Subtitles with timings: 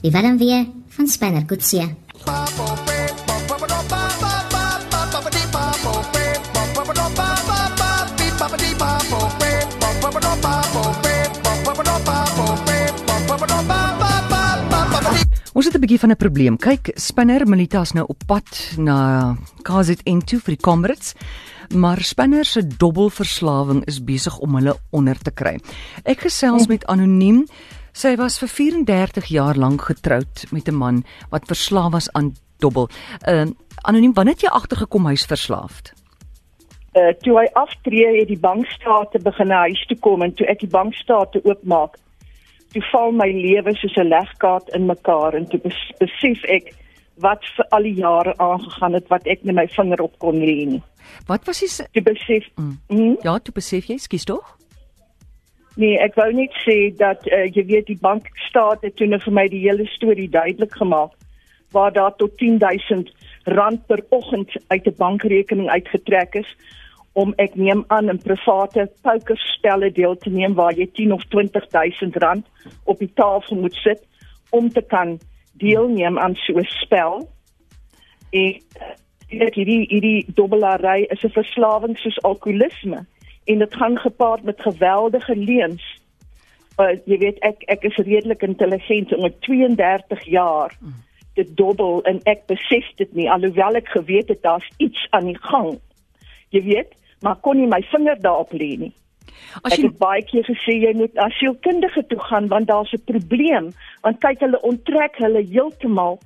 [0.00, 1.96] Die Willem weer van Spanner Kutsie.
[15.52, 16.56] Ons het 'n bietjie van 'n probleem.
[16.56, 21.14] Kyk, Spinner Militas nou op pad na KZN2 vir die Comrades.
[21.74, 25.58] Maar Spinner se dobbelverslawing is besig om hulle onder te kry.
[26.08, 27.44] Ek gesels met anoniem.
[27.92, 32.88] Sy was vir 34 jaar lank getroud met 'n man wat verslaaf was aan dobbel.
[33.28, 33.46] Uh
[33.82, 35.92] anoniem, wanneer het jy agtergekom hy's verslaafd?
[36.94, 40.60] Uh toe hy aftree het die bankstate begin na huis toe kom en toe ek
[40.60, 41.96] die bankstate oopmaak
[42.72, 46.74] toe val my lewe soos 'n legkaart in mekaar en toe bes besef ek
[47.20, 50.66] wat vir al die jare aangegaan het wat ek net my vinger op kon lê
[50.66, 50.82] nie.
[51.26, 52.78] Wat was die Toe besef Mm.
[52.88, 54.56] mm, Ja, toe besef jy, skus tog?
[55.78, 59.32] nee, ek wou net sê dat uh, jy weet die bankstaat het toe nou vir
[59.32, 61.12] my die hele storie duidelik gemaak
[61.70, 63.12] waar daar tot 10000
[63.44, 66.50] rand per oggend uit 'n bankrekening uitgetrek is
[67.12, 72.16] om ek neem aan in private pokerspelle deel te neem waar jy 10 of 20000
[72.16, 72.46] rand
[72.84, 74.02] op die tafel moet sit
[74.50, 75.18] om te kan
[75.58, 77.28] deelneem aan so 'n spel.
[78.30, 78.60] En
[79.28, 83.06] dit hierdie hierdie dobbelary is 'n verslawing soos alkoholisme
[83.44, 86.00] en dit gaan gepaard met geweldige leuns.
[86.78, 90.76] Uh, jy weet ek ek is redelik intelligent en met 32 jaar
[91.34, 95.38] dit dobbel en ek besef dit nie alhoewel ek geweet het daar's iets aan die
[95.38, 95.78] gang.
[96.54, 98.92] Jy weet, maar kon nie my vinger daarop lê nie.
[99.62, 102.92] As Ek jy het baie keer gesê jy moet na sielkundige toe gaan want daar's
[102.92, 103.72] 'n probleem
[104.02, 106.18] want kyk hulle onttrek hulle heeltemal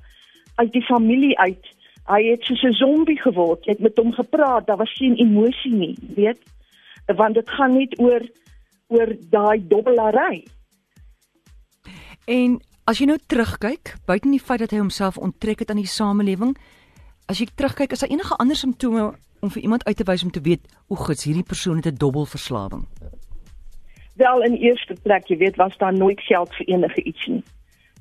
[0.55, 1.65] uit die familie uit.
[2.07, 3.65] Hy het soos 'n zombie geword.
[3.65, 6.39] Jy het met hom gepraat, daar was geen emosie nie, weet?
[7.05, 8.21] Want dit gaan net oor
[8.87, 10.45] oor daai dobbelary.
[12.25, 15.89] En as jy nou terugkyk, buite die feit dat hy homself onttrek het aan die
[15.89, 16.57] samelewing,
[17.25, 19.13] as jy terugkyk, is daar enige ander simptome
[19.43, 21.99] om vir iemand uit te wys om te weet hoe gits hierdie persoon het 'n
[22.03, 22.87] dobbelverslawing?
[24.15, 27.43] Wel in eerste plek, jy weet, was daar nooit geld vir enige iets nie.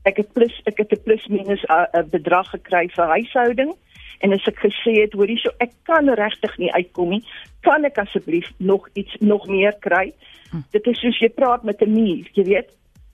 [0.02, 3.75] Ek het plus ek het 'n plus minus 'n bedrag gekry vir huishouding
[4.20, 7.25] en as ek gesê het, hoorie, so ek kan regtig nie uitkom nie,
[7.60, 10.12] kan ek asseblief nog iets nog meer kry?
[10.50, 10.56] Hm.
[10.70, 12.69] Dit is soos jy praat met 'n muur, jy weet.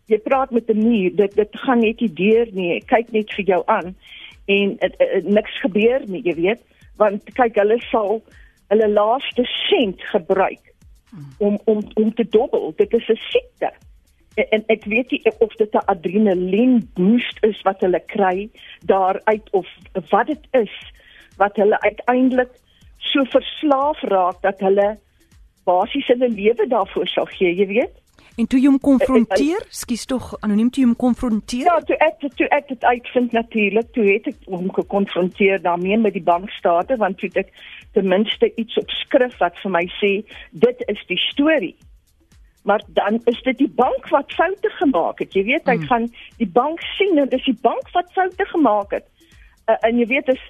[0.06, 2.82] Jy praat met 'n muur, dit dit gaan net nie deur nie.
[2.84, 3.96] Kyk net vir jou aan
[4.46, 6.60] en het, het, niks gebeur nie, jy weet,
[6.98, 8.20] want kyk hulle sal
[8.72, 10.74] hulle laaste sent gebruik
[11.38, 12.72] om om om te dobbel.
[12.76, 13.72] Dit is 'n siekte.
[14.34, 18.50] En, en ek weet nie of dit 'n adrenalien boost is wat hulle kry
[18.86, 19.66] daaruit of
[20.10, 20.74] wat dit is
[21.36, 22.50] wat hulle uiteindelik
[22.98, 24.98] so verslaaf raak dat hulle
[25.64, 27.94] basies hulle lewe daarvoor sal gee, jy weet?
[28.38, 31.64] En toe jy hom konfronteer, skus tog anoniem toe jy hom konfronteer?
[31.66, 36.14] Ja, toe ek toe ek dit uitvind natuurlik, toe het ek hom gekonfronteer daarmee met
[36.14, 37.50] die bankstate want toe ek
[37.96, 40.12] ten minste iets op skrif wat vir my sê
[40.52, 41.74] dit is die storie.
[42.68, 45.34] Maar dan is dit die bank wat foute gemaak het.
[45.34, 45.86] Jy weet, hy Mm.
[45.90, 46.06] gaan
[46.38, 49.06] die bank sien en dis die bank wat foute gemaak het.
[49.66, 50.44] Uh, en jy weet as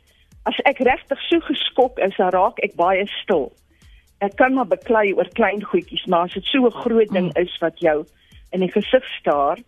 [0.45, 3.53] as ek regtig so geskok is, dan raak ek baie stil.
[4.19, 7.59] Ek kan maar beklei oor klein goedjies, maar as dit so 'n groot ding is
[7.59, 8.05] wat jou
[8.51, 9.59] in die gesig staar,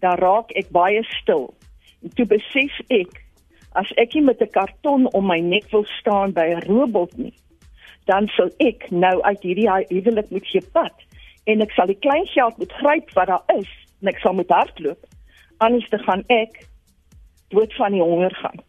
[0.00, 1.54] dan raak ek baie stil.
[2.02, 3.24] En toe besef ek
[3.72, 7.34] as ek nie met 'n karton om my nek wil staan by 'n robot nie,
[8.06, 10.94] dan sal ek nou uit hierdie huwelik moet gepad
[11.44, 13.70] en ek sal die klein geld moet gryp wat daar is
[14.00, 15.06] en ek sal moet hardloop.
[15.58, 16.68] Anders te gaan ek
[17.48, 18.60] dood van die honger gaan.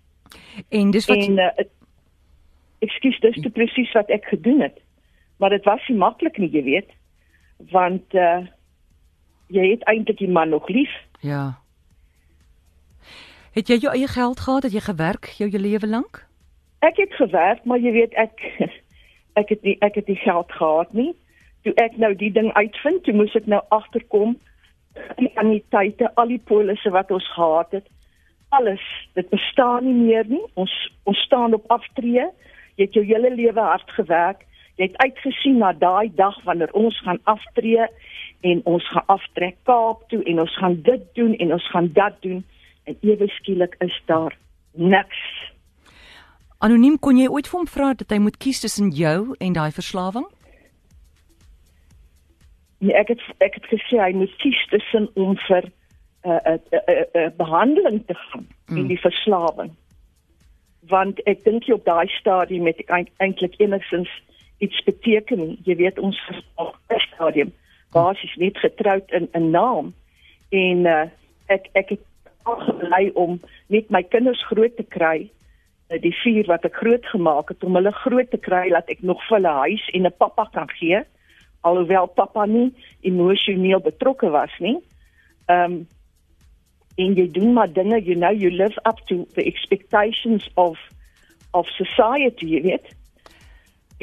[0.70, 1.50] En dis wat En uh,
[2.80, 4.80] ekskuus, dis te presies wat ek gedoen het.
[5.40, 6.96] Maar dit was nie maklik nie, jy weet,
[7.72, 8.46] want uh
[9.50, 10.92] jy het eintlik die man nog lief.
[11.26, 11.58] ja.
[13.52, 14.64] Het jy jou eie geld gehad?
[14.64, 16.28] Het jy gewerk jou hele lewe lank?
[16.86, 18.44] Ek het gewerk, maar jy weet ek
[19.42, 21.16] ek het nie ek het nie geld gehad nie.
[21.66, 24.38] Toe ek nou die ding uitvind, toe moes ek nou agterkom
[25.18, 27.88] die anniteite, al die polisse wat ons gehad het.
[28.50, 30.44] Alles, dit bestaan nie meer nie.
[30.54, 30.74] Ons
[31.10, 32.30] ons staan op aftree.
[32.78, 34.46] Jy het jou hele lewe hard gewerk.
[34.80, 37.84] Jy het uitgesien na daai dag wanneer ons gaan aftree
[38.48, 42.22] en ons gaan aftrek Kaap toe en ons gaan dit doen en ons gaan dat
[42.24, 42.46] doen
[42.88, 44.38] en ewe skielik is daar
[44.72, 45.20] niks.
[46.64, 49.72] Anoniem kon jy ooit vir hom vra dat hy moet kies tussen jou en daai
[49.76, 50.28] verslawing?
[52.80, 56.60] Nee, ek het ek het gesê hy moet kies tussen om vir 'n uh, 'n
[56.72, 58.78] uh, 'n uh, uh, behandeling te gaan mm.
[58.78, 59.75] en die verslawing.
[60.88, 64.10] Want ek dink jy op daai stadium het ek eintlik enigstens
[64.60, 65.60] iets beteken nie.
[65.64, 66.20] Jy weet ons
[67.08, 67.52] stadium
[67.92, 69.94] basies net getroud in 'n naam
[70.50, 71.06] en uh,
[71.48, 72.04] ek ek het
[72.44, 75.30] aangelei om net my kinders groot te kry
[75.90, 79.02] uh, die vier wat ek groot gemaak het om hulle groot te kry dat ek
[79.02, 81.02] nog vir hulle huis en 'n pappa kan gee
[81.62, 84.78] alhoewel pappa nie emosioneel betrokke was nie.
[85.48, 85.88] Ehm um,
[87.00, 90.80] en jy doen maar dinge you know you live up to the expectations of
[91.52, 92.90] of society jy weet.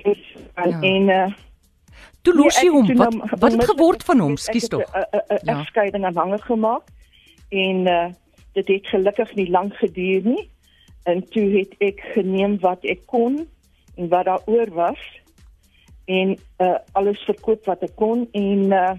[0.02, 0.80] En ja.
[0.80, 1.34] en uh,
[2.26, 2.88] Toe los jy hom.
[2.98, 4.36] Wat wat het geword van hom?
[4.36, 4.82] Skus tog.
[4.82, 6.82] 'n Egskeiding aan hange gemaak.
[7.48, 8.06] En uh
[8.56, 10.50] dit het gelukkig nie lank geduur nie.
[11.04, 13.48] En toe het ek geneem wat ek kon
[13.96, 15.02] en wat daar oor was
[16.04, 18.94] en uh alles verkoop wat ek kon en uh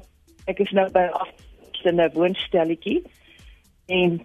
[0.46, 1.10] ek is nou by
[1.84, 3.04] 'n woonstelletjie.
[3.86, 4.22] En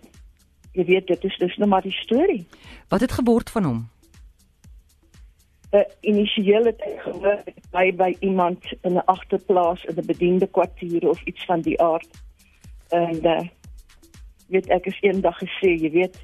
[0.73, 2.47] jy weet dit is dis nou maar die storie.
[2.89, 3.89] Wat het geword van hom?
[5.73, 7.41] Uh, initieel het ek gehoor
[7.73, 12.11] by by iemand in 'n agterplaas in 'n bediende kwartier of iets van die aard.
[12.89, 13.49] En uh,
[14.49, 16.17] weet ek is eendag gesê, jy weet,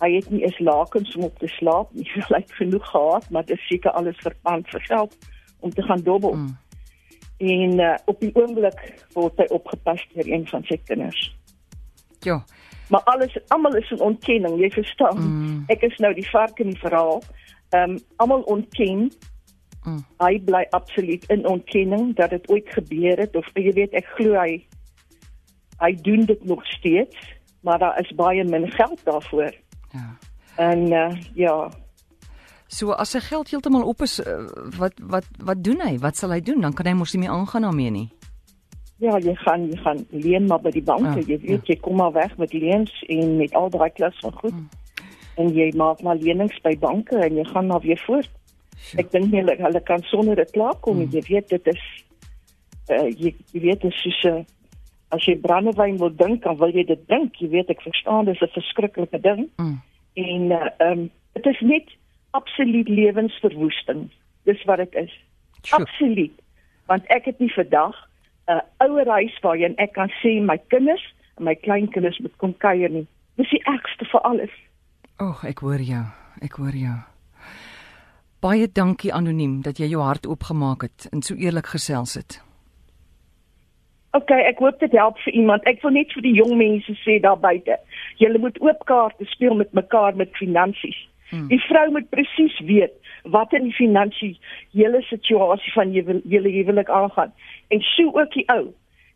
[0.00, 2.08] hy het nie eens lakens om op te slaap nie.
[2.32, 5.16] Hy het genoeg gehad, maar dit seker alles verpand vir geld
[5.60, 6.32] om te gaan dobbel.
[6.32, 6.56] Mm.
[7.36, 8.80] En uh, op die oomblik
[9.12, 11.36] word hy opgepas deur een van sy kinders.
[12.20, 12.44] Ja.
[12.88, 15.20] Maar alles almal is in ontkenning, jy verstaan.
[15.20, 15.64] Mm.
[15.66, 17.22] Ek is nou die vark in die verhaal
[17.70, 19.10] ehm um, almal ontken.
[19.84, 20.04] Mm.
[20.18, 24.36] Hy bly absoluut in ontkenning dat dit ooit gebeur het of jy weet ek glo
[24.36, 24.60] hy
[25.80, 27.16] hy doen dit nog steeds,
[27.64, 29.54] maar daar is baie min geld daarvoor.
[29.90, 30.16] Ja.
[30.56, 31.70] En uh, ja.
[32.66, 34.44] So as sy geld heeltemal op is, uh,
[34.76, 35.96] wat wat wat doen hy?
[35.98, 36.60] Wat sal hy doen?
[36.60, 38.08] Dan kan hy mos nie meer aangaan daarmee nie.
[39.00, 41.22] Ja, jy gaan jy gaan leen maar by die banke.
[41.22, 41.72] Ja, jy weet ja.
[41.72, 44.52] jy kom maar weg met leens en met al daai klas van goed.
[44.52, 44.68] Mm
[45.40, 48.30] en jy maak maar lenings by banke en jy gaan maar weer voort.
[48.80, 49.02] Sure.
[49.02, 51.08] Ek dink nie hulle, hulle kan sonder dit klaarkom nie.
[51.08, 51.16] Mm.
[51.18, 51.84] Jy weet dit is
[52.90, 54.40] uh, jy, jy weet dit is uh,
[55.14, 57.38] as jy brandewyn wil drink, dan wil jy dit drink.
[57.42, 59.48] Jy weet ek verstaan dis 'n verskriklike ding.
[59.58, 59.80] Mm.
[60.14, 61.96] En uh, ehm uh, um, dit is net
[62.30, 64.08] absoluut lewensverwoesting.
[64.44, 65.12] Dis wat dit is.
[65.62, 65.82] Sure.
[65.82, 66.36] Absoluut.
[66.86, 67.96] Want ek het nie vandag
[68.48, 71.04] 'n uh, ouer huis waarheen ek kan sê my kinders
[71.38, 73.06] en my kleinkinders moet kom kuier nie.
[73.36, 74.54] Dis die ergste vir alles.
[75.20, 76.00] Ag, ek hoor jou.
[76.40, 76.94] Ek hoor jou.
[78.40, 82.38] Baie dankie anoniem dat jy jou hart oopgemaak het en so eerlik gesels het.
[84.16, 85.66] OK, ek hoop dit help vir iemand.
[85.68, 87.76] Ek wil net vir die jong mense sê daar buite.
[88.16, 90.96] Julle moet oop kaarte speel met mekaar met finansies.
[91.28, 91.50] Hmm.
[91.52, 92.96] Die vrou moet presies weet
[93.28, 97.34] wat in die finansiële situasie van julle huwelik aangaan.
[97.68, 98.70] En so ook die ou.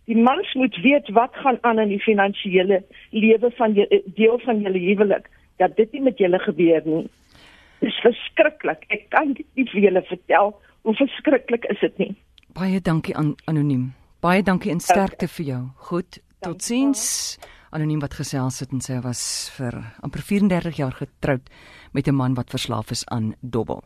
[0.04, 2.82] Die mans moet weet wat gaan aan in die finansiële
[3.16, 3.88] lewe van die
[4.20, 7.08] deel van julle huwelik dat dit nie met julle gebeur nie.
[7.80, 8.84] Dis verskriklik.
[8.88, 10.54] Ek kan dit nie vir julle vertel
[10.84, 12.12] hoe verskriklik is dit nie.
[12.54, 13.92] Baie dankie aan anoniem.
[14.22, 15.62] Baie dankie en sterkte vir jou.
[15.88, 17.02] Goed, totsiens.
[17.74, 19.74] Anoniem wat gesels het en sê was vir
[20.06, 21.50] amper 34 jaar getroud
[21.92, 23.82] met 'n man wat verslaaf is aan dobbel.